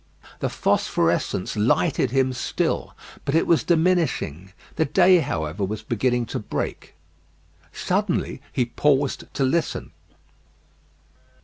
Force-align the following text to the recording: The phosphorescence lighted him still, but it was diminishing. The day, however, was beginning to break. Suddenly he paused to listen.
The 0.39 0.49
phosphorescence 0.49 1.55
lighted 1.55 2.09
him 2.09 2.33
still, 2.33 2.95
but 3.23 3.35
it 3.35 3.45
was 3.45 3.63
diminishing. 3.63 4.51
The 4.75 4.85
day, 4.85 5.19
however, 5.19 5.63
was 5.63 5.83
beginning 5.83 6.25
to 6.33 6.39
break. 6.39 6.95
Suddenly 7.71 8.41
he 8.51 8.65
paused 8.65 9.31
to 9.35 9.43
listen. 9.43 9.91